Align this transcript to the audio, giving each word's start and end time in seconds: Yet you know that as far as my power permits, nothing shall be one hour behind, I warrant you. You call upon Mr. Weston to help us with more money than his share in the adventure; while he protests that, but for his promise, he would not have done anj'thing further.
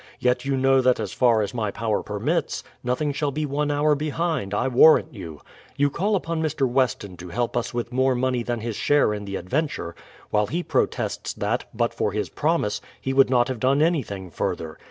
Yet 0.19 0.45
you 0.45 0.57
know 0.57 0.81
that 0.81 0.99
as 0.99 1.13
far 1.13 1.43
as 1.43 1.53
my 1.53 1.69
power 1.69 2.01
permits, 2.01 2.63
nothing 2.83 3.13
shall 3.13 3.29
be 3.29 3.45
one 3.45 3.69
hour 3.69 3.93
behind, 3.93 4.51
I 4.51 4.67
warrant 4.67 5.13
you. 5.13 5.41
You 5.75 5.91
call 5.91 6.15
upon 6.15 6.41
Mr. 6.41 6.67
Weston 6.67 7.17
to 7.17 7.29
help 7.29 7.55
us 7.55 7.71
with 7.71 7.91
more 7.91 8.15
money 8.15 8.41
than 8.41 8.61
his 8.61 8.75
share 8.75 9.13
in 9.13 9.25
the 9.25 9.35
adventure; 9.35 9.93
while 10.31 10.47
he 10.47 10.63
protests 10.63 11.33
that, 11.33 11.65
but 11.71 11.93
for 11.93 12.13
his 12.13 12.29
promise, 12.29 12.81
he 12.99 13.13
would 13.13 13.29
not 13.29 13.47
have 13.47 13.59
done 13.59 13.77
anj'thing 13.81 14.33
further. 14.33 14.79